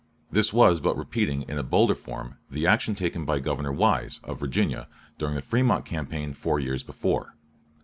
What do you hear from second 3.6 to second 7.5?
Wise, of Virginia, during the Frémont campaign four years before.